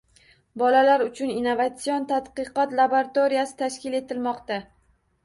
Bolalar 0.59 1.01
uchun 1.07 1.33
innovatsion 1.33 2.07
tadqiqot 2.11 2.73
laboratoriyasi 2.79 3.55
tashkil 3.61 3.99
etilmoqda 4.01 4.59